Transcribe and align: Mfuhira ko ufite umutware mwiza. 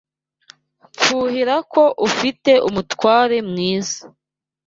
Mfuhira 0.95 1.55
ko 1.73 1.83
ufite 2.07 2.51
umutware 2.67 3.37
mwiza. 3.49 3.99